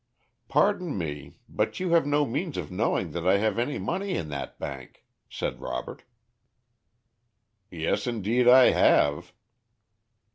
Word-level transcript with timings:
"Pardon 0.47 0.97
me, 0.97 1.35
but 1.47 1.79
you 1.79 1.91
have 1.91 2.07
no 2.07 2.25
means 2.25 2.57
of 2.57 2.71
knowing 2.71 3.11
that 3.11 3.27
I 3.27 3.37
have 3.37 3.59
any 3.59 3.77
money 3.77 4.15
in 4.15 4.29
that 4.29 4.57
bank," 4.57 5.05
said 5.29 5.61
Robert. 5.61 6.05
"Yes, 7.69 8.07
indeed 8.07 8.47
I 8.47 8.71
have." 8.71 9.31